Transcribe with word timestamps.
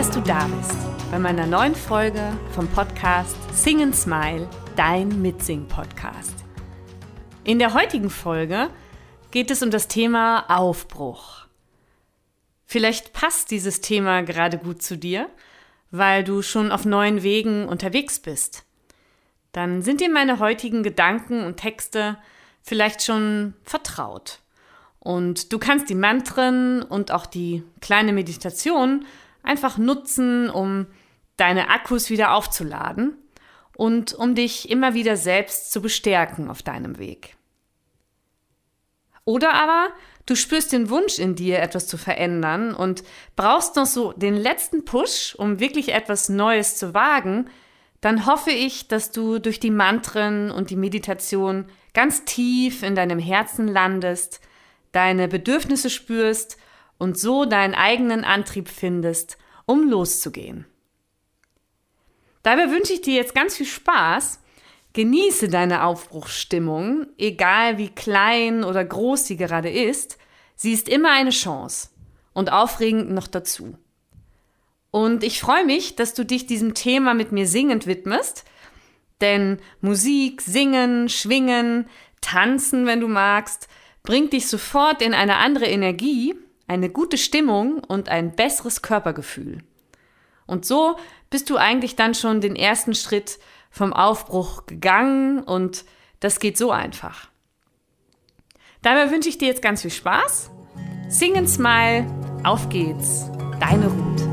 dass 0.00 0.10
du 0.12 0.22
da 0.22 0.46
bist 0.46 0.78
bei 1.10 1.18
meiner 1.18 1.46
neuen 1.46 1.74
Folge 1.74 2.32
vom 2.52 2.66
Podcast 2.68 3.36
Sing 3.52 3.82
and 3.82 3.94
Smile, 3.94 4.48
dein 4.74 5.20
Mitsing-Podcast. 5.20 6.36
In 7.44 7.58
der 7.58 7.74
heutigen 7.74 8.08
Folge 8.08 8.70
geht 9.30 9.50
es 9.50 9.62
um 9.62 9.70
das 9.70 9.88
Thema 9.88 10.46
Aufbruch. 10.48 11.44
Vielleicht 12.64 13.12
passt 13.12 13.50
dieses 13.50 13.82
Thema 13.82 14.22
gerade 14.22 14.56
gut 14.56 14.80
zu 14.80 14.96
dir, 14.96 15.28
weil 15.90 16.24
du 16.24 16.40
schon 16.40 16.72
auf 16.72 16.86
neuen 16.86 17.22
Wegen 17.22 17.68
unterwegs 17.68 18.20
bist. 18.20 18.64
Dann 19.52 19.82
sind 19.82 20.00
dir 20.00 20.08
meine 20.08 20.38
heutigen 20.38 20.82
Gedanken 20.82 21.44
und 21.44 21.58
Texte 21.58 22.16
vielleicht 22.62 23.02
schon 23.02 23.52
vertraut. 23.64 24.38
Und 24.98 25.52
du 25.52 25.58
kannst 25.58 25.90
die 25.90 25.94
Mantren 25.94 26.82
und 26.82 27.10
auch 27.10 27.26
die 27.26 27.64
kleine 27.82 28.14
Meditation 28.14 29.04
einfach 29.42 29.78
nutzen, 29.78 30.50
um 30.50 30.86
deine 31.36 31.70
Akkus 31.70 32.10
wieder 32.10 32.34
aufzuladen 32.34 33.16
und 33.76 34.12
um 34.12 34.34
dich 34.34 34.70
immer 34.70 34.94
wieder 34.94 35.16
selbst 35.16 35.72
zu 35.72 35.80
bestärken 35.80 36.50
auf 36.50 36.62
deinem 36.62 36.98
Weg. 36.98 37.36
Oder 39.24 39.54
aber 39.54 39.88
du 40.26 40.34
spürst 40.34 40.72
den 40.72 40.90
Wunsch 40.90 41.18
in 41.18 41.34
dir, 41.34 41.60
etwas 41.60 41.86
zu 41.86 41.96
verändern 41.96 42.74
und 42.74 43.02
brauchst 43.36 43.76
noch 43.76 43.86
so 43.86 44.12
den 44.12 44.34
letzten 44.34 44.84
Push, 44.84 45.34
um 45.36 45.60
wirklich 45.60 45.92
etwas 45.92 46.28
Neues 46.28 46.76
zu 46.76 46.94
wagen, 46.94 47.48
dann 48.00 48.26
hoffe 48.26 48.50
ich, 48.50 48.88
dass 48.88 49.10
du 49.10 49.38
durch 49.38 49.60
die 49.60 49.70
Mantren 49.70 50.50
und 50.50 50.70
die 50.70 50.76
Meditation 50.76 51.66
ganz 51.92 52.24
tief 52.24 52.82
in 52.82 52.94
deinem 52.94 53.18
Herzen 53.18 53.68
landest, 53.68 54.40
deine 54.92 55.28
Bedürfnisse 55.28 55.90
spürst 55.90 56.56
und 57.00 57.18
so 57.18 57.46
deinen 57.46 57.74
eigenen 57.74 58.24
Antrieb 58.24 58.68
findest, 58.68 59.38
um 59.64 59.88
loszugehen. 59.88 60.66
Dabei 62.42 62.70
wünsche 62.70 62.92
ich 62.92 63.00
dir 63.00 63.14
jetzt 63.14 63.34
ganz 63.34 63.56
viel 63.56 63.66
Spaß. 63.66 64.40
Genieße 64.92 65.48
deine 65.48 65.84
Aufbruchsstimmung, 65.84 67.06
egal 67.16 67.78
wie 67.78 67.88
klein 67.88 68.64
oder 68.64 68.84
groß 68.84 69.26
sie 69.26 69.36
gerade 69.36 69.70
ist. 69.70 70.18
Sie 70.56 70.72
ist 70.72 70.88
immer 70.88 71.12
eine 71.12 71.30
Chance 71.30 71.88
und 72.34 72.52
aufregend 72.52 73.10
noch 73.10 73.28
dazu. 73.28 73.78
Und 74.90 75.24
ich 75.24 75.40
freue 75.40 75.64
mich, 75.64 75.96
dass 75.96 76.12
du 76.12 76.24
dich 76.24 76.46
diesem 76.46 76.74
Thema 76.74 77.14
mit 77.14 77.32
mir 77.32 77.46
singend 77.46 77.86
widmest, 77.86 78.44
denn 79.20 79.58
Musik, 79.80 80.42
Singen, 80.42 81.08
Schwingen, 81.08 81.86
Tanzen, 82.20 82.84
wenn 82.86 83.00
du 83.00 83.08
magst, 83.08 83.68
bringt 84.02 84.32
dich 84.32 84.48
sofort 84.48 85.00
in 85.00 85.14
eine 85.14 85.36
andere 85.36 85.66
Energie, 85.66 86.34
eine 86.70 86.88
gute 86.88 87.18
Stimmung 87.18 87.82
und 87.88 88.08
ein 88.08 88.36
besseres 88.36 88.80
Körpergefühl. 88.80 89.58
Und 90.46 90.64
so 90.64 90.96
bist 91.28 91.50
du 91.50 91.56
eigentlich 91.56 91.96
dann 91.96 92.14
schon 92.14 92.40
den 92.40 92.54
ersten 92.54 92.94
Schritt 92.94 93.40
vom 93.72 93.92
Aufbruch 93.92 94.66
gegangen 94.66 95.40
und 95.40 95.84
das 96.20 96.38
geht 96.38 96.56
so 96.56 96.70
einfach. 96.70 97.28
Dabei 98.82 99.10
wünsche 99.10 99.28
ich 99.28 99.36
dir 99.36 99.48
jetzt 99.48 99.62
ganz 99.62 99.82
viel 99.82 99.90
Spaß. 99.90 100.52
Sing 101.08 101.36
and 101.36 101.50
Smile, 101.50 102.06
auf 102.44 102.68
geht's, 102.68 103.28
deine 103.58 103.88
Ruth. 103.88 104.28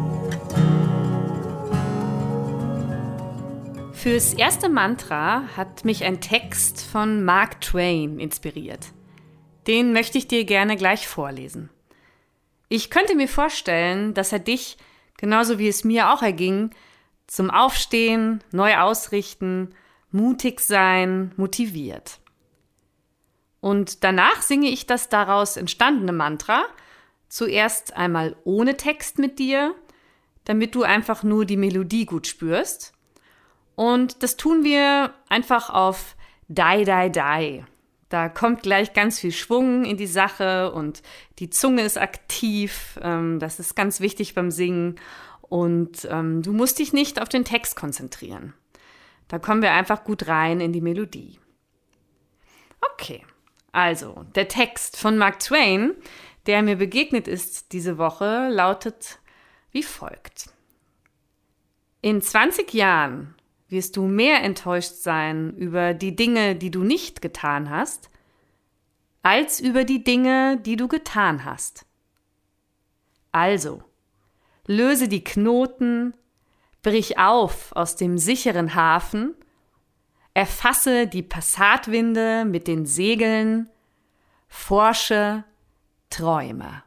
Fürs 3.93 4.35
erste 4.35 4.69
Mantra 4.69 5.41
hat 5.57 5.85
mich 5.85 6.03
ein 6.03 6.21
Text 6.21 6.83
von 6.83 7.25
Mark 7.25 7.61
Twain 7.61 8.19
inspiriert. 8.19 8.93
Den 9.65 9.91
möchte 9.91 10.19
ich 10.19 10.27
dir 10.27 10.45
gerne 10.45 10.77
gleich 10.77 11.07
vorlesen. 11.07 11.71
Ich 12.69 12.89
könnte 12.89 13.15
mir 13.15 13.27
vorstellen, 13.27 14.13
dass 14.13 14.33
er 14.33 14.39
dich, 14.39 14.77
genauso 15.17 15.57
wie 15.59 15.67
es 15.67 15.83
mir 15.83 16.11
auch 16.11 16.21
erging, 16.21 16.71
zum 17.27 17.49
Aufstehen, 17.49 18.43
neu 18.51 18.77
ausrichten, 18.77 19.73
mutig 20.11 20.59
sein, 20.59 21.33
motiviert. 21.37 22.19
Und 23.59 24.03
danach 24.03 24.41
singe 24.41 24.69
ich 24.69 24.85
das 24.85 25.09
daraus 25.09 25.57
entstandene 25.57 26.13
Mantra, 26.13 26.65
zuerst 27.27 27.95
einmal 27.95 28.35
ohne 28.43 28.77
Text 28.77 29.19
mit 29.19 29.39
dir, 29.39 29.75
damit 30.45 30.75
du 30.75 30.83
einfach 30.83 31.23
nur 31.23 31.45
die 31.45 31.57
Melodie 31.57 32.05
gut 32.05 32.27
spürst. 32.27 32.93
Und 33.75 34.23
das 34.23 34.37
tun 34.37 34.63
wir 34.63 35.13
einfach 35.29 35.69
auf 35.69 36.15
Die, 36.47 36.85
Die, 36.85 37.11
Die. 37.11 37.65
Da 38.09 38.29
kommt 38.29 38.63
gleich 38.63 38.93
ganz 38.93 39.19
viel 39.19 39.33
Schwung 39.33 39.83
in 39.83 39.97
die 39.97 40.07
Sache 40.07 40.71
und 40.71 41.01
die 41.39 41.49
Zunge 41.49 41.81
ist 41.81 41.97
aktiv. 41.97 42.97
Ähm, 43.01 43.39
das 43.39 43.59
ist 43.59 43.75
ganz 43.75 43.99
wichtig 43.99 44.33
beim 44.33 44.49
Singen. 44.49 44.95
Und 45.41 46.07
ähm, 46.09 46.41
du 46.41 46.53
musst 46.53 46.79
dich 46.79 46.93
nicht 46.93 47.21
auf 47.21 47.29
den 47.29 47.43
Text 47.43 47.75
konzentrieren. 47.75 48.53
Da 49.27 49.39
kommen 49.39 49.61
wir 49.61 49.73
einfach 49.73 50.03
gut 50.03 50.27
rein 50.27 50.61
in 50.61 50.71
die 50.71 50.81
Melodie. 50.81 51.39
Okay, 52.93 53.25
also 53.71 54.25
der 54.35 54.47
Text 54.47 54.97
von 54.97 55.17
Mark 55.17 55.39
Twain, 55.39 55.93
der 56.45 56.61
mir 56.61 56.77
begegnet 56.77 57.27
ist 57.27 57.73
diese 57.73 57.97
Woche, 57.97 58.47
lautet 58.49 59.19
wie 59.71 59.83
folgt. 59.83 60.49
In 62.01 62.21
20 62.21 62.73
Jahren 62.73 63.35
wirst 63.69 63.97
du 63.97 64.03
mehr 64.03 64.43
enttäuscht 64.43 64.93
sein 64.93 65.55
über 65.55 65.93
die 65.93 66.15
Dinge, 66.15 66.55
die 66.55 66.71
du 66.71 66.83
nicht 66.83 67.21
getan 67.21 67.69
hast, 67.69 68.09
als 69.23 69.59
über 69.59 69.83
die 69.83 70.03
Dinge, 70.03 70.57
die 70.57 70.77
du 70.77 70.87
getan 70.87 71.43
hast. 71.43 71.85
Also, 73.31 73.83
löse 74.65 75.07
die 75.07 75.23
Knoten, 75.23 76.15
brich 76.81 77.17
auf 77.17 77.75
aus 77.75 77.95
dem 77.97 78.17
sicheren 78.17 78.73
Hafen, 78.73 79.35
erfasse 80.33 81.07
die 81.07 81.23
Passatwinde 81.23 82.45
mit 82.45 82.67
den 82.67 82.85
Segeln, 82.85 83.69
forsche, 84.47 85.43
träume. 86.09 86.83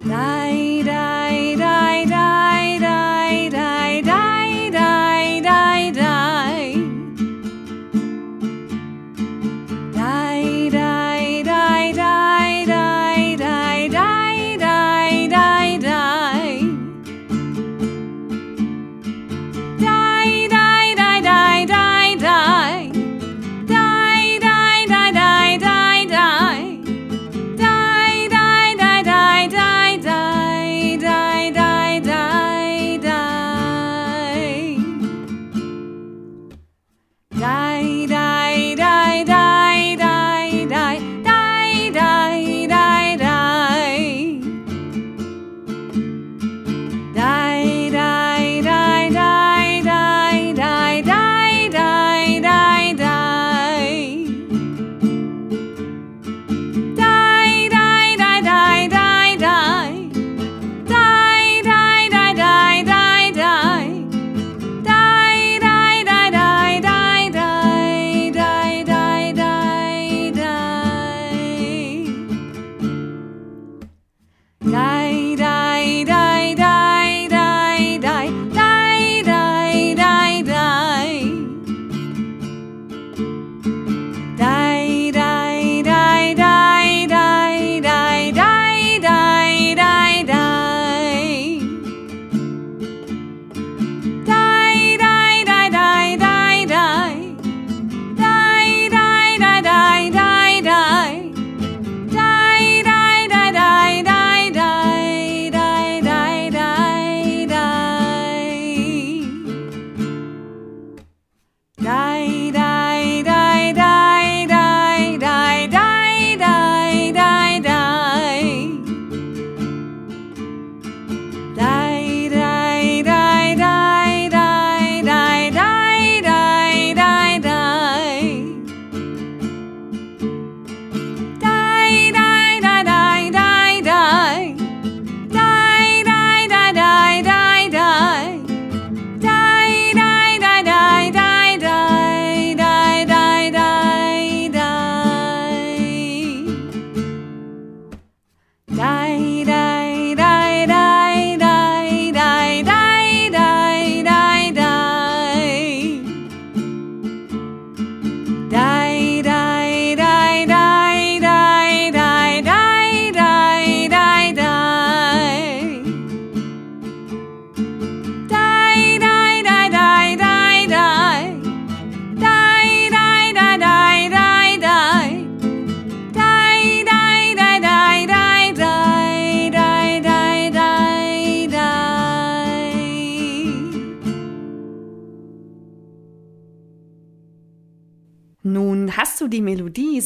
Die, 0.00 0.82
die, 0.82 2.06
die. 2.06 2.35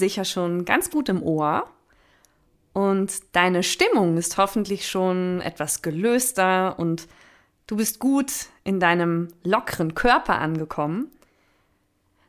Sicher 0.00 0.24
schon 0.24 0.64
ganz 0.64 0.90
gut 0.90 1.08
im 1.08 1.22
Ohr 1.22 1.70
und 2.72 3.12
deine 3.32 3.62
Stimmung 3.62 4.16
ist 4.16 4.36
hoffentlich 4.36 4.88
schon 4.88 5.40
etwas 5.40 5.82
gelöster 5.82 6.78
und 6.78 7.08
du 7.66 7.76
bist 7.76 7.98
gut 7.98 8.32
in 8.64 8.80
deinem 8.80 9.28
lockeren 9.44 9.94
Körper 9.94 10.38
angekommen. 10.38 11.10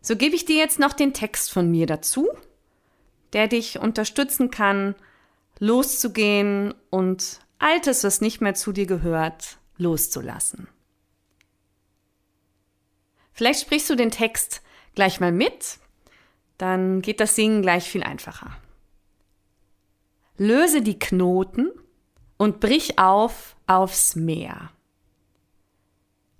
So 0.02 0.16
gebe 0.16 0.36
ich 0.36 0.46
dir 0.46 0.58
jetzt 0.58 0.80
noch 0.80 0.94
den 0.94 1.14
Text 1.14 1.52
von 1.52 1.70
mir 1.70 1.86
dazu, 1.86 2.28
der 3.34 3.48
dich 3.48 3.80
unterstützen 3.80 4.50
kann, 4.50 4.96
loszugehen 5.60 6.74
und 6.90 7.40
Altes, 7.60 8.04
was 8.04 8.22
nicht 8.22 8.42
mehr 8.42 8.56
zu 8.56 8.72
dir 8.72 8.88
gehört, 8.88 9.58
loszulassen. 9.78 10.68
Vielleicht 13.34 13.62
sprichst 13.62 13.90
du 13.90 13.96
den 13.96 14.10
Text 14.10 14.64
gleich 14.96 15.20
mal 15.20 15.32
mit, 15.32 15.78
dann 16.62 17.02
geht 17.02 17.19
das 17.19 17.36
Singen 17.36 17.63
gleich 17.63 17.90
viel 17.90 18.04
einfacher. 18.04 18.56
Löse 20.38 20.81
die 20.81 21.00
Knoten 21.00 21.72
und 22.38 22.60
brich 22.60 23.00
auf 23.00 23.56
aufs 23.66 24.16
Meer. 24.16 24.72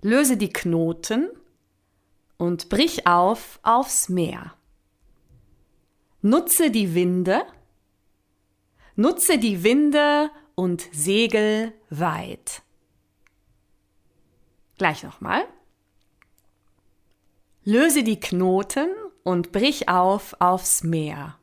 Löse 0.00 0.36
die 0.36 0.52
Knoten 0.52 1.28
und 2.36 2.68
brich 2.68 3.06
auf 3.06 3.58
aufs 3.62 4.08
Meer. 4.08 4.54
Nutze 6.20 6.70
die 6.70 6.94
Winde, 6.94 7.44
nutze 8.94 9.38
die 9.38 9.64
Winde 9.64 10.30
und 10.54 10.88
segel 10.92 11.72
weit. 11.90 12.62
Gleich 14.78 15.02
nochmal. 15.02 15.44
Löse 17.64 18.04
die 18.04 18.18
Knoten 18.20 18.88
und 19.24 19.52
brich 19.52 19.88
auf 19.88 20.34
aufs 20.40 20.82
Meer. 20.82 21.36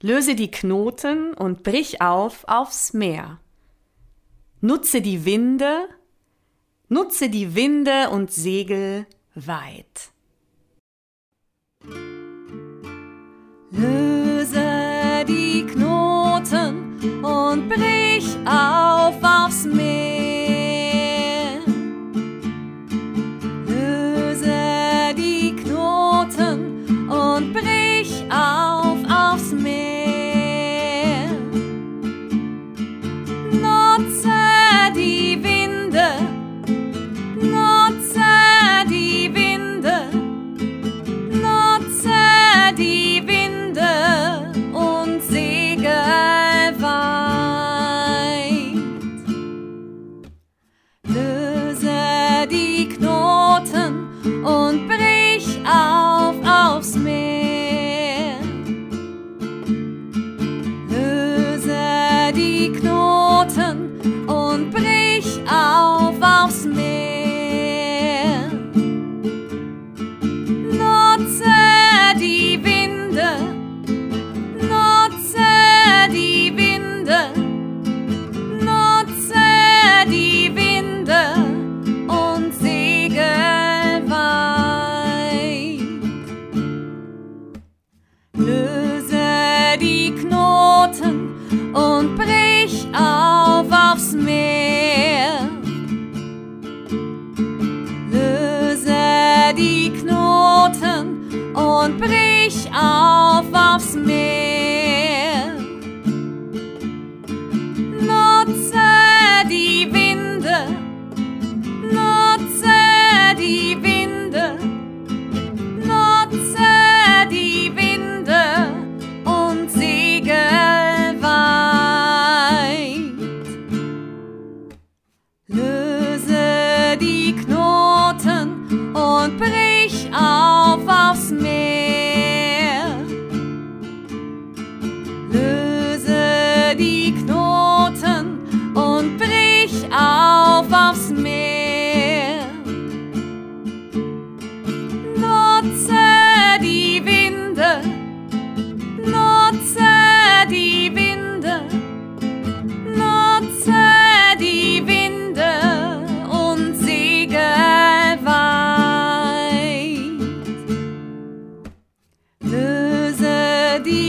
Löse 0.00 0.34
die 0.34 0.50
Knoten 0.50 1.32
und 1.34 1.62
brich 1.62 2.00
auf 2.00 2.44
aufs 2.46 2.92
Meer. 2.92 3.40
Nutze 4.60 5.00
die 5.00 5.24
Winde, 5.24 5.88
nutze 6.88 7.28
die 7.28 7.54
Winde 7.54 8.10
und 8.10 8.30
segel 8.30 9.06
weit. 9.34 10.12
Löse 13.70 15.24
die 15.26 15.66
Knoten 15.66 17.24
und 17.24 17.68
brich 17.68 18.36
auf 18.46 19.16
aufs 19.22 19.64
Meer. 19.64 20.15
Knoten 62.46 63.95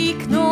zniknął. 0.08 0.47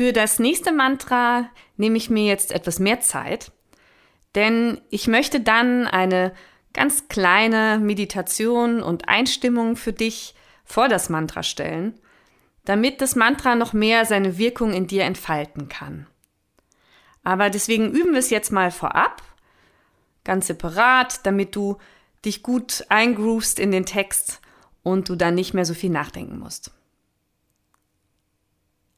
Für 0.00 0.14
das 0.14 0.38
nächste 0.38 0.72
Mantra 0.72 1.50
nehme 1.76 1.98
ich 1.98 2.08
mir 2.08 2.24
jetzt 2.24 2.52
etwas 2.52 2.78
mehr 2.78 3.00
Zeit, 3.00 3.52
denn 4.34 4.80
ich 4.88 5.08
möchte 5.08 5.40
dann 5.40 5.86
eine 5.86 6.32
ganz 6.72 7.08
kleine 7.08 7.78
Meditation 7.78 8.82
und 8.82 9.10
Einstimmung 9.10 9.76
für 9.76 9.92
dich 9.92 10.34
vor 10.64 10.88
das 10.88 11.10
Mantra 11.10 11.42
stellen, 11.42 12.00
damit 12.64 13.02
das 13.02 13.14
Mantra 13.14 13.56
noch 13.56 13.74
mehr 13.74 14.06
seine 14.06 14.38
Wirkung 14.38 14.72
in 14.72 14.86
dir 14.86 15.04
entfalten 15.04 15.68
kann. 15.68 16.06
Aber 17.22 17.50
deswegen 17.50 17.90
üben 17.90 18.12
wir 18.12 18.20
es 18.20 18.30
jetzt 18.30 18.52
mal 18.52 18.70
vorab, 18.70 19.20
ganz 20.24 20.46
separat, 20.46 21.26
damit 21.26 21.54
du 21.54 21.76
dich 22.24 22.42
gut 22.42 22.86
eingroovst 22.88 23.58
in 23.58 23.70
den 23.70 23.84
Text 23.84 24.40
und 24.82 25.10
du 25.10 25.14
dann 25.14 25.34
nicht 25.34 25.52
mehr 25.52 25.66
so 25.66 25.74
viel 25.74 25.90
nachdenken 25.90 26.38
musst. 26.38 26.72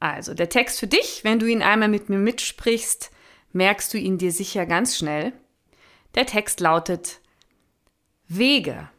Also, 0.03 0.35
der 0.35 0.49
Text 0.49 0.81
für 0.81 0.89
dich, 0.89 1.23
wenn 1.23 1.39
du 1.39 1.47
ihn 1.47 1.63
einmal 1.63 1.87
mit 1.87 2.09
mir 2.09 2.19
mitsprichst, 2.19 3.13
merkst 3.53 3.95
du 3.95 3.99
ihn 3.99 4.19
dir 4.19 4.33
sicher 4.33 4.67
ganz 4.67 4.97
schnell. 4.97 5.33
Der 6.17 6.27
Text 6.27 6.59
lautet 6.59 7.21
Wege. 8.27 8.91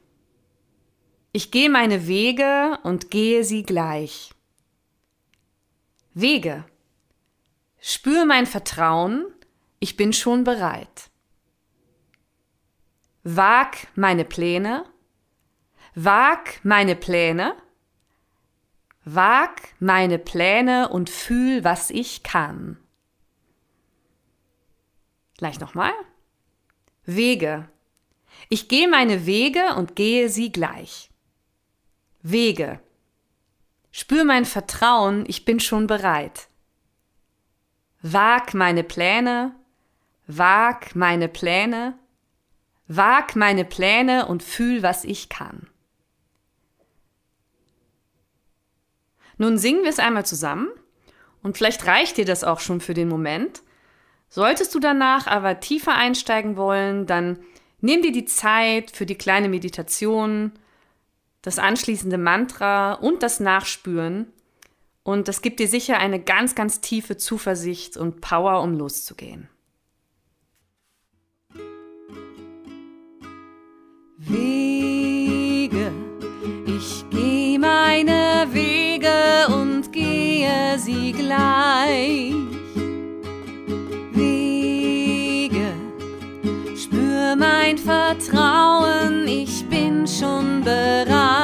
Ich 1.34 1.52
gehe 1.52 1.70
meine 1.70 2.08
Wege 2.08 2.80
und 2.84 3.12
gehe 3.12 3.44
sie 3.44 3.64
gleich. 3.64 4.32
Wege. 6.14 6.64
Spür 7.82 8.24
mein 8.24 8.46
Vertrauen, 8.46 9.26
ich 9.80 9.98
bin 9.98 10.14
schon 10.14 10.46
bereit. 10.46 11.10
Wag 13.24 13.76
meine 13.96 14.24
Pläne, 14.24 14.86
wag 15.96 16.62
meine 16.64 16.96
Pläne, 16.96 17.58
wag 19.06 19.62
meine 19.80 20.20
Pläne 20.20 20.90
und 20.90 21.10
fühl, 21.10 21.64
was 21.64 21.90
ich 21.90 22.24
kann. 22.24 22.78
Gleich 25.38 25.60
nochmal. 25.60 25.94
Wege. 27.06 27.70
Ich 28.50 28.68
gehe 28.68 28.88
meine 28.88 29.26
Wege 29.26 29.76
und 29.76 29.96
gehe 29.96 30.30
sie 30.30 30.52
gleich. 30.52 31.10
Wege. 32.22 32.80
Spür 33.92 34.24
mein 34.24 34.46
Vertrauen, 34.46 35.26
ich 35.28 35.46
bin 35.46 35.60
schon 35.60 35.88
bereit. 35.88 36.48
Wag 38.02 38.54
meine 38.54 38.84
Pläne, 38.84 39.56
wag 40.28 40.96
meine 40.96 41.28
Pläne, 41.28 41.98
wag 42.88 43.36
meine 43.36 43.66
Pläne 43.66 44.28
und 44.28 44.44
fühl, 44.44 44.84
was 44.84 45.04
ich 45.04 45.30
kann. 45.30 45.68
Nun 49.38 49.58
singen 49.58 49.84
wir 49.84 49.90
es 49.90 50.00
einmal 50.00 50.26
zusammen 50.26 50.70
und 51.42 51.58
vielleicht 51.58 51.86
reicht 51.88 52.18
dir 52.18 52.26
das 52.26 52.44
auch 52.44 52.60
schon 52.60 52.82
für 52.82 52.94
den 52.94 53.10
Moment. 53.10 53.62
Solltest 54.30 54.74
du 54.74 54.80
danach 54.80 55.28
aber 55.28 55.60
tiefer 55.60 55.96
einsteigen 55.96 56.56
wollen, 56.58 57.06
dann 57.06 57.40
nimm 57.82 58.02
dir 58.02 58.12
die 58.12 58.26
Zeit 58.26 58.92
für 58.92 59.06
die 59.06 59.18
kleine 59.18 59.50
Meditation, 59.50 60.52
das 61.42 61.60
anschließende 61.60 62.18
Mantra 62.18 62.94
und 62.94 63.22
das 63.22 63.40
Nachspüren 63.40 64.28
und 65.04 65.28
das 65.28 65.42
gibt 65.42 65.60
dir 65.60 65.68
sicher 65.68 65.98
eine 65.98 66.20
ganz, 66.22 66.56
ganz 66.56 66.80
tiefe 66.80 67.18
Zuversicht 67.18 67.98
und 67.98 68.22
Power, 68.22 68.62
um 68.62 68.78
loszugehen. 68.78 69.50
Wege, 74.18 75.92
ich 76.66 77.04
gehe 77.10 77.60
meine 77.60 78.13
gleich. 81.34 82.34
Wege, 84.14 85.74
spür 86.76 87.36
mein 87.36 87.78
Vertrauen, 87.78 89.28
ich 89.28 89.66
bin 89.70 90.08
schon 90.08 90.64
bereit. 90.64 91.43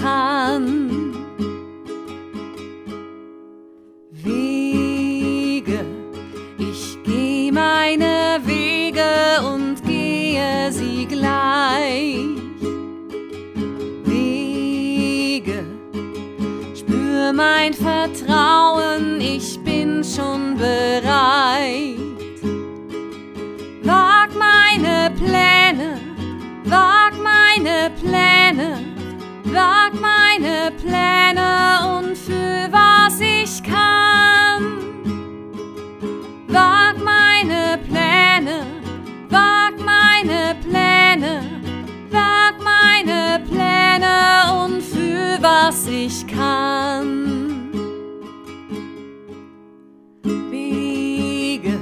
Kann. 0.00 1.14
Wege, 4.10 5.84
ich 6.58 6.98
geh 7.04 7.50
meine 7.52 8.40
Wege 8.44 9.04
und 9.52 9.82
gehe 9.84 10.70
sie 10.72 11.06
gleich. 11.06 12.16
Wege, 14.04 15.64
spür 16.74 17.32
mein 17.32 17.74
Vertrauen, 17.74 19.20
ich 19.20 19.58
bin 19.60 20.02
schon 20.04 20.56
bereit. 20.56 21.98
Wag 23.82 24.28
meine 24.34 25.10
Pläne, 25.16 26.00
wag 26.64 27.12
meine 27.22 27.90
Pläne, 28.00 28.87
wag 29.58 29.92
meine 30.00 30.72
Pläne 30.82 31.50
und 31.96 32.16
fühl, 32.16 32.68
was 32.70 33.20
ich 33.20 33.62
kann. 33.62 34.62
Wag 36.48 36.94
meine 37.04 37.78
Pläne 37.86 38.78
meine 40.28 40.56
Pläne, 40.60 41.42
wag 42.10 42.54
meine 42.62 43.42
Pläne 43.48 44.64
und 44.64 44.82
fühl, 44.82 45.38
was 45.40 45.86
ich 45.86 46.26
kann. 46.26 47.70
Wege, 50.50 51.78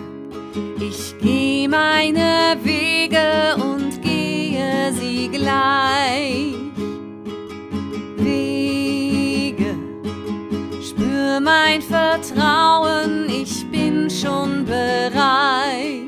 ich 0.80 1.14
geh 1.20 1.66
meine 1.66 2.56
Wege 2.62 3.56
und 3.56 4.02
gehe 4.02 4.92
sie 4.92 5.28
gleich. 5.28 6.55
Mein 11.46 11.80
Vertrauen, 11.80 13.30
ich 13.30 13.64
bin 13.70 14.10
schon 14.10 14.64
bereit. 14.64 16.02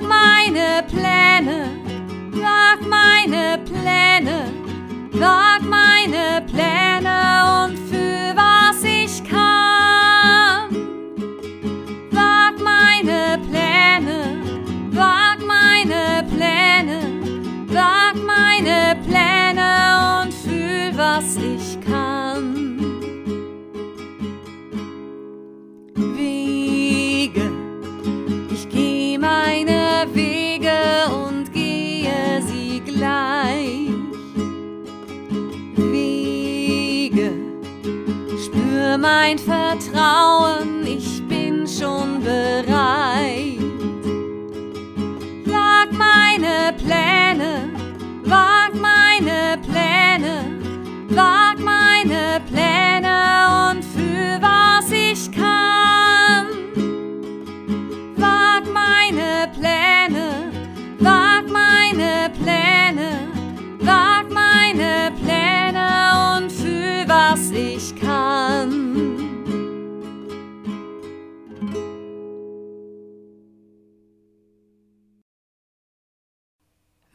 Meine 0.00 0.82
Pläne, 0.88 1.70
sag 2.32 2.78
meine 2.88 3.58
Pläne, 3.64 4.52
sag 5.12 5.57
mein 39.20 39.38
Vertrauen, 39.38 40.86
ich 40.86 41.26
bin 41.26 41.66
schon 41.66 42.22
bereit. 42.22 43.58
Sag 45.44 45.88
meine 45.92 46.72
Pläne, 46.78 47.68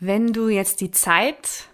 Wenn 0.05 0.33
du 0.33 0.49
jetzt 0.49 0.81
die 0.81 0.91
Zeit 0.91 1.67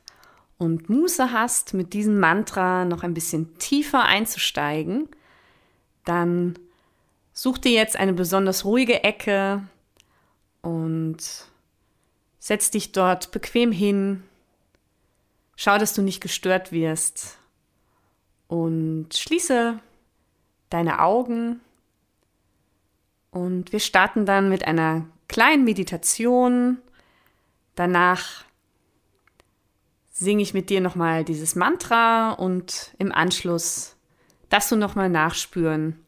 und 0.58 0.90
Muße 0.90 1.32
hast, 1.32 1.74
mit 1.74 1.94
diesem 1.94 2.20
Mantra 2.20 2.86
noch 2.86 3.04
ein 3.04 3.14
bisschen 3.14 3.58
tiefer 3.58 4.04
einzusteigen, 4.04 5.08
dann 6.06 6.58
such 7.34 7.58
dir 7.58 7.72
jetzt 7.72 7.96
eine 7.96 8.14
besonders 8.14 8.66
ruhige 8.66 9.04
Ecke 9.04 9.64
und 10.62 11.50
Setz 12.40 12.72
dich 12.72 12.94
dort 12.94 13.32
bequem 13.32 13.72
hin. 13.72 14.24
Schau, 15.56 15.78
dass 15.78 15.94
du 15.94 16.02
nicht 16.02 16.22
gestört 16.22 16.72
wirst. 16.72 17.38
Und 18.48 19.10
schließe 19.14 19.80
deine 20.70 21.02
Augen. 21.02 21.60
Und 23.30 23.72
wir 23.74 23.80
starten 23.80 24.26
dann 24.26 24.50
mit 24.50 24.66
einer 24.66 25.06
kleinen 25.28 25.66
Meditation. 25.66 26.80
Danach 27.76 28.44
singe 30.12 30.42
ich 30.42 30.54
mit 30.54 30.70
dir 30.70 30.82
nochmal 30.82 31.24
dieses 31.24 31.56
Mantra 31.56 32.32
und 32.32 32.94
im 32.98 33.12
Anschluss 33.12 33.96
darfst 34.50 34.72
du 34.72 34.76
nochmal 34.76 35.10
nachspüren, 35.10 36.06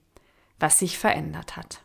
was 0.60 0.80
sich 0.80 0.98
verändert 0.98 1.56
hat. 1.56 1.82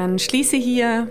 Dann 0.00 0.18
schließe 0.18 0.56
hier 0.56 1.08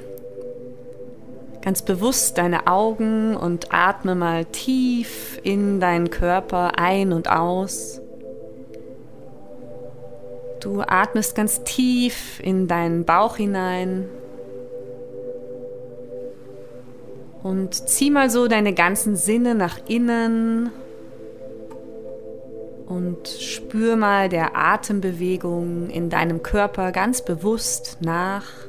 ganz 1.62 1.84
bewusst 1.84 2.40
deine 2.40 2.66
Augen 2.66 3.38
und 3.38 3.72
atme 3.72 4.16
mal 4.16 4.46
tief 4.46 5.40
in 5.44 5.80
deinen 5.80 6.10
Körper 6.10 6.80
ein 6.80 7.14
und 7.14 7.30
aus. 7.30 8.02
Du 10.60 10.82
atmest 10.82 11.36
ganz 11.36 11.64
tief 11.64 12.40
in 12.40 12.68
deinen 12.68 13.06
Bauch 13.06 13.36
hinein 13.38 14.10
und 17.44 17.76
zieh 17.76 18.10
mal 18.10 18.32
so 18.32 18.48
deine 18.48 18.74
ganzen 18.74 19.16
Sinne 19.16 19.54
nach 19.54 19.78
innen 19.88 20.72
und 22.88 23.28
spür 23.28 23.98
mal 23.98 24.30
der 24.30 24.58
Atembewegung 24.58 25.92
in 25.92 26.10
deinem 26.10 26.42
Körper 26.42 26.92
ganz 26.92 27.22
bewusst 27.22 28.00
nach. 28.02 28.69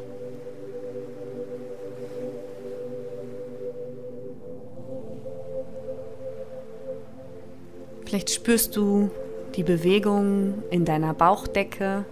Vielleicht 8.11 8.31
spürst 8.31 8.75
du 8.75 9.09
die 9.55 9.63
Bewegung 9.63 10.65
in 10.71 10.85
deiner 10.85 11.15
Bauchdecke. 11.15 12.05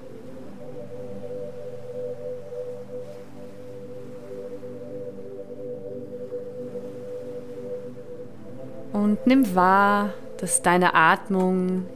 Und 8.92 9.26
nimm 9.26 9.56
wahr, 9.56 10.10
dass 10.36 10.62
deine 10.62 10.94
Atmung 10.94 11.86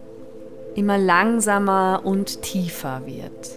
immer 0.74 0.98
langsamer 0.98 2.00
und 2.02 2.42
tiefer 2.42 3.02
wird. 3.06 3.52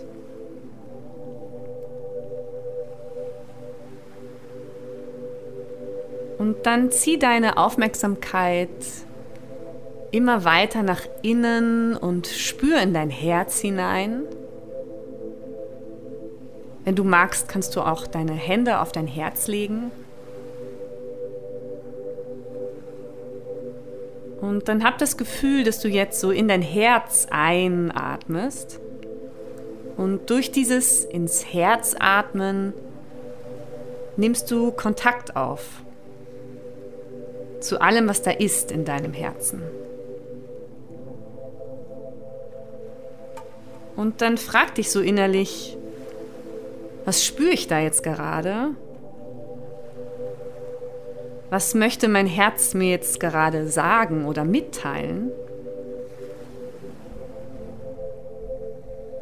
Und 6.37 6.67
dann 6.67 6.91
zieh 6.91 7.17
deine 7.17 7.57
Aufmerksamkeit 7.57 8.69
immer 10.11 10.45
weiter 10.45 10.83
nach 10.83 11.01
innen 11.21 11.95
und 11.95 12.27
spür 12.27 12.81
in 12.81 12.93
dein 12.93 13.09
Herz 13.09 13.59
hinein. 13.59 14.21
Wenn 16.83 16.95
du 16.95 17.03
magst, 17.03 17.49
kannst 17.49 17.75
du 17.75 17.81
auch 17.81 18.07
deine 18.07 18.33
Hände 18.33 18.79
auf 18.79 18.91
dein 18.91 19.07
Herz 19.07 19.47
legen. 19.47 19.91
Und 24.41 24.67
dann 24.69 24.83
hab 24.83 24.99
das 24.99 25.17
Gefühl, 25.17 25.63
dass 25.63 25.79
du 25.79 25.87
jetzt 25.87 26.19
so 26.19 26.29
in 26.29 26.47
dein 26.47 26.61
Herz 26.61 27.27
einatmest. 27.31 28.79
Und 29.97 30.29
durch 30.29 30.51
dieses 30.51 31.03
ins 31.03 31.53
Herz 31.53 31.95
atmen 31.99 32.73
nimmst 34.17 34.51
du 34.51 34.71
Kontakt 34.71 35.35
auf 35.35 35.61
zu 37.65 37.81
allem, 37.81 38.07
was 38.07 38.21
da 38.21 38.31
ist 38.31 38.71
in 38.71 38.85
deinem 38.85 39.13
Herzen. 39.13 39.61
Und 43.95 44.21
dann 44.21 44.37
frag 44.37 44.75
dich 44.75 44.91
so 44.91 45.01
innerlich, 45.01 45.77
was 47.05 47.23
spüre 47.23 47.51
ich 47.51 47.67
da 47.67 47.79
jetzt 47.79 48.03
gerade? 48.03 48.71
Was 51.49 51.75
möchte 51.75 52.07
mein 52.07 52.27
Herz 52.27 52.73
mir 52.73 52.89
jetzt 52.89 53.19
gerade 53.19 53.67
sagen 53.67 54.25
oder 54.25 54.43
mitteilen? 54.43 55.31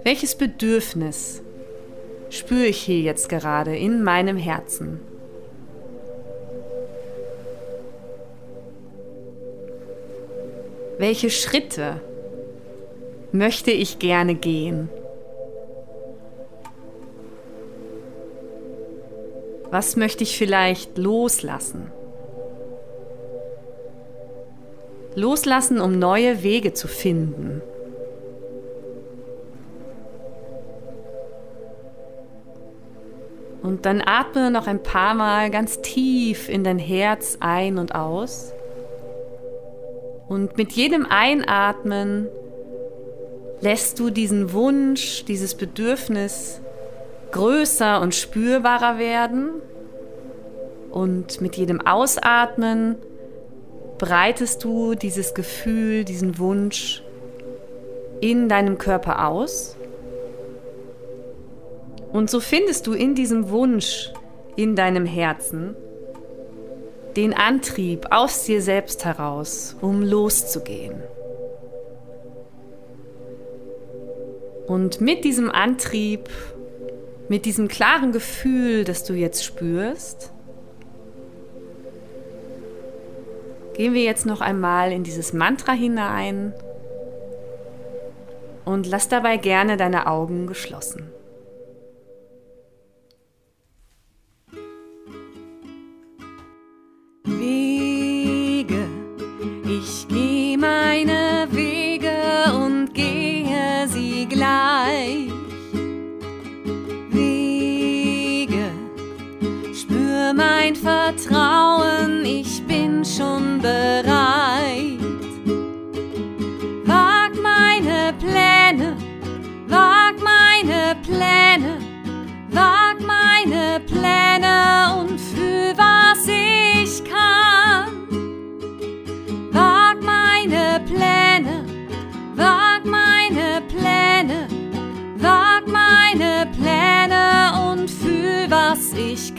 Welches 0.04 0.36
Bedürfnis 0.36 1.42
spüre 2.30 2.66
ich 2.66 2.82
hier 2.82 3.02
jetzt 3.02 3.30
gerade 3.30 3.78
in 3.78 4.04
meinem 4.04 4.38
Herzen? 4.38 5.00
Welche 10.98 11.30
Schritte 11.30 12.02
möchte 13.34 13.72
ich 13.72 13.98
gerne 14.00 14.36
gehen? 14.36 14.90
Was 19.72 19.96
möchte 19.96 20.24
ich 20.24 20.38
vielleicht 20.38 21.00
loslassen? 21.00 21.92
Loslassen, 25.16 25.82
um 25.82 25.98
neue 25.98 26.44
Wege 26.44 26.74
zu 26.74 26.88
finden. 26.88 27.62
Und 33.64 33.86
dann 33.86 34.04
atme 34.06 34.52
noch 34.52 34.68
ein 34.68 34.84
paar 34.84 35.16
Mal 35.16 35.50
ganz 35.50 35.82
tief 35.82 36.50
in 36.50 36.64
dein 36.64 36.78
Herz 36.78 37.38
ein 37.40 37.80
und 37.80 37.96
aus. 37.96 38.54
Und 40.28 40.58
mit 40.58 40.74
jedem 40.74 41.08
Einatmen 41.08 42.28
lässt 43.64 43.98
du 44.00 44.10
diesen 44.10 44.52
Wunsch, 44.52 45.24
dieses 45.26 45.56
Bedürfnis 45.56 46.60
größer 47.32 48.02
und 48.02 48.14
spürbarer 48.14 48.98
werden. 48.98 49.62
Und 50.92 51.40
mit 51.40 51.56
jedem 51.56 51.80
Ausatmen 51.80 52.98
breitest 53.98 54.64
du 54.66 54.96
dieses 54.96 55.34
Gefühl, 55.34 56.04
diesen 56.04 56.38
Wunsch 56.40 57.04
in 58.20 58.50
deinem 58.50 58.78
Körper 58.78 59.28
aus. 59.28 59.78
Und 62.12 62.30
so 62.30 62.42
findest 62.42 62.86
du 62.86 62.94
in 62.94 63.16
diesem 63.16 63.50
Wunsch 63.50 64.12
in 64.58 64.76
deinem 64.76 65.06
Herzen 65.06 65.76
den 67.16 67.34
Antrieb 67.34 68.08
aus 68.12 68.44
dir 68.44 68.62
selbst 68.62 69.06
heraus, 69.06 69.78
um 69.82 70.02
loszugehen. 70.02 71.02
Und 74.68 75.02
mit 75.02 75.24
diesem 75.26 75.52
Antrieb, 75.52 76.30
mit 77.28 77.46
diesem 77.46 77.68
klaren 77.68 78.12
Gefühl, 78.12 78.84
das 78.84 79.04
du 79.04 79.14
jetzt 79.14 79.44
spürst, 79.44 80.32
gehen 83.74 83.94
wir 83.94 84.04
jetzt 84.04 84.26
noch 84.26 84.42
einmal 84.42 84.92
in 84.92 85.04
dieses 85.04 85.34
Mantra 85.34 85.74
hinein 85.74 86.54
und 88.66 88.88
lass 88.88 89.10
dabei 89.10 89.38
gerne 89.38 89.78
deine 89.78 90.08
Augen 90.08 90.48
geschlossen. 90.48 91.10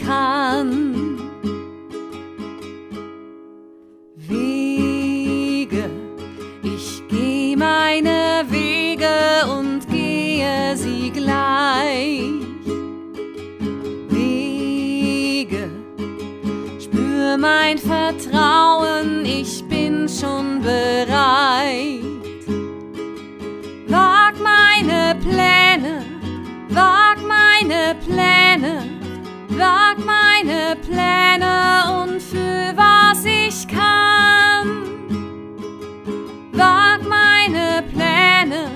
kann. 0.05 1.19
Wege, 4.15 5.89
ich 6.63 7.07
gehe 7.07 7.57
meine 7.57 8.45
Wege 8.49 9.15
und 9.57 9.87
gehe 9.89 10.75
sie 10.75 11.11
gleich. 11.11 12.21
Wege, 14.09 15.69
spür 16.79 17.37
mein 17.37 17.77
Vertrauen, 17.77 19.25
ich 19.25 19.63
bin 19.67 20.07
schon 20.07 20.61
bereit. 20.61 22.01
Wag 23.87 24.33
meine 24.41 25.15
Pläne. 25.21 25.64
Wag 29.57 29.97
meine 30.05 30.75
Pläne 30.75 32.01
und 32.01 32.21
für 32.21 32.73
was 32.75 33.23
ich 33.25 33.67
kann. 33.67 34.67
Wag 36.51 36.99
meine 37.07 37.83
Pläne, 37.83 38.69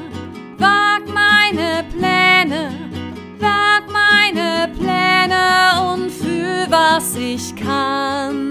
wag 0.58 1.02
meine 1.13 1.84
Pläne, 1.94 2.72
wag 3.39 3.84
meine 3.92 4.70
Pläne 4.78 5.92
und 5.92 6.12
für 6.12 6.70
was 6.70 7.15
ich 7.15 7.56
kann. 7.56 8.49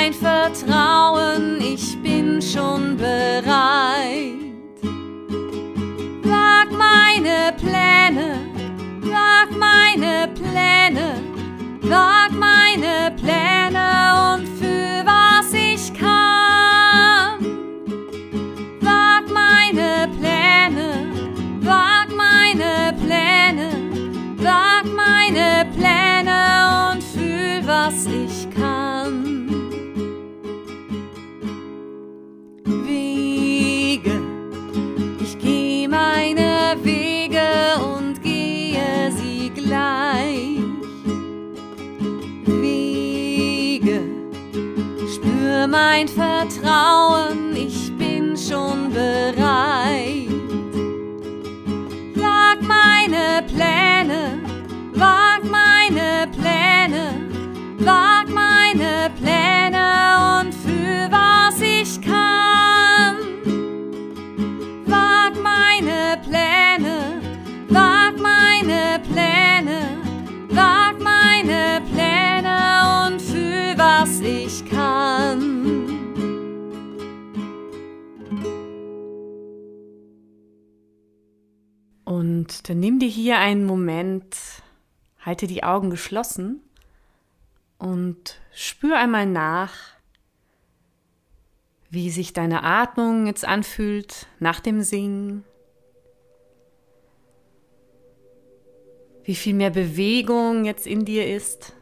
Mein 0.00 0.14
Vertrauen, 0.14 1.60
ich 1.60 2.00
bin 2.02 2.40
schon 2.40 2.96
bereit. 2.96 4.32
Wag 6.22 6.68
meine 6.72 7.52
Pläne, 7.60 8.38
wag 9.02 9.50
meine 9.58 10.28
Pläne, 10.28 11.20
wag 11.82 12.30
meine 12.32 13.14
Pläne 13.20 13.88
und 14.32 14.48
für 14.58 15.04
was 15.04 15.52
ich 15.52 15.92
kann. 15.92 17.44
Wag 18.80 19.24
meine 19.30 20.08
Pläne, 20.18 21.08
wag 21.60 22.08
meine 22.16 22.94
Pläne, 23.04 23.68
wag 24.38 24.84
meine 24.96 25.66
Pläne 25.76 26.92
und 26.92 27.02
fühl, 27.02 27.60
was 27.66 28.06
ich 28.06 28.39
mein 45.70 46.08
Vertrauen, 46.08 47.54
ich 47.54 47.96
bin 47.96 48.36
schon 48.36 48.92
bereit. 48.92 50.28
Wag 52.16 52.58
meine 52.62 53.44
Pläne, 53.46 54.40
wag 54.94 55.44
meine 55.44 56.28
Pläne, 56.32 57.14
wag 57.78 58.28
meine 58.28 59.10
Pläne 59.20 60.40
und 60.40 60.52
für 60.52 61.08
was 61.10 61.60
ich 61.60 61.69
dann 82.70 82.78
nimm 82.78 83.00
dir 83.00 83.08
hier 83.08 83.36
einen 83.38 83.64
Moment, 83.64 84.36
halte 85.18 85.48
die 85.48 85.64
Augen 85.64 85.90
geschlossen 85.90 86.60
und 87.78 88.40
spür 88.52 88.96
einmal 88.96 89.26
nach, 89.26 89.74
wie 91.90 92.12
sich 92.12 92.32
deine 92.32 92.62
Atmung 92.62 93.26
jetzt 93.26 93.44
anfühlt 93.44 94.28
nach 94.38 94.60
dem 94.60 94.82
Singen. 94.82 95.42
Wie 99.24 99.34
viel 99.34 99.54
mehr 99.54 99.70
Bewegung 99.70 100.64
jetzt 100.64 100.86
in 100.86 101.04
dir 101.04 101.26
ist. 101.26 101.72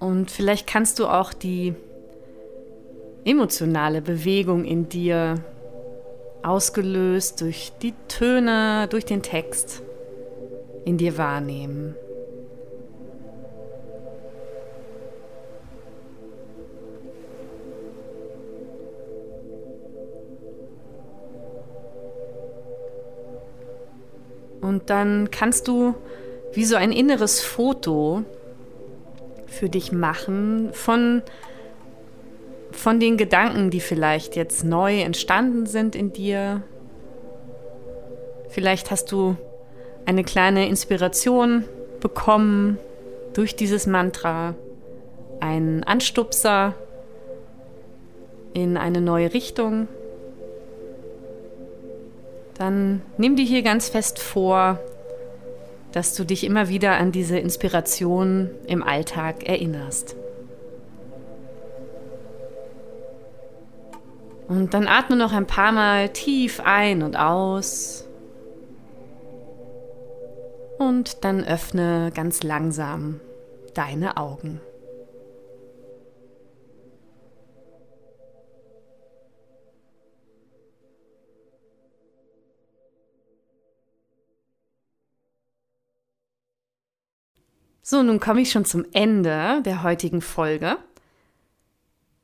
Und 0.00 0.32
vielleicht 0.32 0.66
kannst 0.66 0.98
du 0.98 1.06
auch 1.06 1.32
die 1.32 1.76
emotionale 3.24 4.02
Bewegung 4.02 4.64
in 4.64 4.88
dir 4.88 5.44
ausgelöst 6.42 7.40
durch 7.40 7.72
die 7.82 7.94
Töne, 8.08 8.88
durch 8.88 9.04
den 9.04 9.22
Text 9.22 9.82
in 10.84 10.98
dir 10.98 11.16
wahrnehmen. 11.18 11.94
Und 24.60 24.90
dann 24.90 25.30
kannst 25.30 25.68
du 25.68 25.94
wie 26.52 26.64
so 26.64 26.76
ein 26.76 26.92
inneres 26.92 27.40
Foto 27.40 28.24
für 29.46 29.68
dich 29.68 29.92
machen 29.92 30.70
von, 30.72 31.22
von 32.72 33.00
den 33.00 33.16
Gedanken, 33.16 33.70
die 33.70 33.80
vielleicht 33.80 34.36
jetzt 34.36 34.64
neu 34.64 35.00
entstanden 35.00 35.66
sind 35.66 35.94
in 35.94 36.12
dir. 36.12 36.62
Vielleicht 38.48 38.90
hast 38.90 39.12
du 39.12 39.36
eine 40.04 40.24
kleine 40.24 40.68
Inspiration 40.68 41.64
bekommen 42.00 42.78
durch 43.34 43.56
dieses 43.56 43.86
Mantra, 43.86 44.54
einen 45.40 45.84
Anstupser 45.84 46.74
in 48.52 48.76
eine 48.76 49.00
neue 49.00 49.32
Richtung. 49.32 49.88
Dann 52.58 53.00
nimm 53.16 53.36
dir 53.36 53.44
hier 53.44 53.62
ganz 53.62 53.88
fest 53.88 54.18
vor, 54.18 54.78
dass 55.92 56.14
du 56.14 56.24
dich 56.24 56.44
immer 56.44 56.68
wieder 56.68 56.92
an 56.92 57.12
diese 57.12 57.38
Inspiration 57.38 58.50
im 58.66 58.82
Alltag 58.82 59.44
erinnerst. 59.44 60.16
Und 64.52 64.74
dann 64.74 64.86
atme 64.86 65.16
noch 65.16 65.32
ein 65.32 65.46
paar 65.46 65.72
Mal 65.72 66.10
tief 66.10 66.60
ein 66.62 67.02
und 67.02 67.16
aus. 67.16 68.06
Und 70.78 71.24
dann 71.24 71.42
öffne 71.42 72.12
ganz 72.14 72.42
langsam 72.42 73.18
deine 73.72 74.18
Augen. 74.18 74.60
So, 87.80 88.02
nun 88.02 88.20
komme 88.20 88.42
ich 88.42 88.50
schon 88.50 88.66
zum 88.66 88.84
Ende 88.92 89.62
der 89.64 89.82
heutigen 89.82 90.20
Folge. 90.20 90.76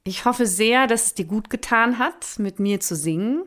Ich 0.09 0.25
hoffe 0.25 0.47
sehr, 0.47 0.87
dass 0.87 1.05
es 1.05 1.15
dir 1.15 1.27
gut 1.27 1.51
getan 1.51 1.99
hat, 1.99 2.39
mit 2.39 2.61
mir 2.61 2.81
zu 2.81 2.97
singen. 2.97 3.43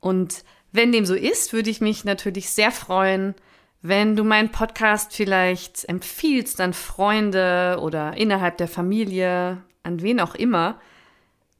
Und 0.00 0.44
wenn 0.72 0.92
dem 0.92 1.04
so 1.04 1.14
ist, 1.14 1.52
würde 1.52 1.68
ich 1.68 1.82
mich 1.82 2.06
natürlich 2.06 2.48
sehr 2.48 2.70
freuen, 2.70 3.34
wenn 3.82 4.16
du 4.16 4.24
meinen 4.24 4.50
Podcast 4.50 5.12
vielleicht 5.12 5.86
empfiehlst 5.90 6.58
an 6.62 6.72
Freunde 6.72 7.76
oder 7.82 8.16
innerhalb 8.16 8.56
der 8.56 8.68
Familie, 8.68 9.62
an 9.82 10.00
wen 10.00 10.20
auch 10.20 10.34
immer, 10.34 10.80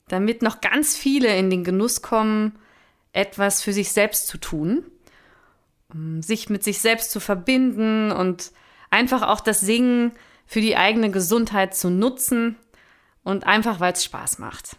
damit 0.09 0.41
noch 0.41 0.63
ganz 0.63 0.97
viele 0.97 1.37
in 1.37 1.51
den 1.51 1.63
Genuss 1.63 2.01
kommen, 2.01 2.59
etwas 3.13 3.61
für 3.61 3.75
sich 3.75 3.93
selbst 3.93 4.27
zu 4.27 4.39
tun, 4.39 4.87
sich 6.21 6.49
mit 6.49 6.65
sich 6.65 6.81
selbst 6.81 7.11
zu 7.11 7.21
verbinden 7.21 8.11
und 8.11 8.53
einfach 8.89 9.21
auch 9.21 9.41
das 9.41 9.61
Singen 9.61 10.13
für 10.47 10.63
die 10.63 10.79
eigene 10.79 11.11
Gesundheit 11.11 11.77
zu 11.77 11.91
nutzen 11.91 12.57
und 13.25 13.47
einfach, 13.47 13.81
weil 13.81 13.93
es 13.93 14.05
Spaß 14.05 14.39
macht. 14.39 14.77